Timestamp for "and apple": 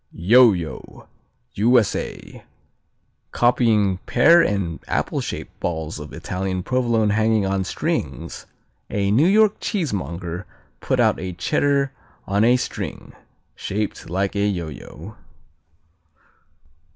4.41-5.21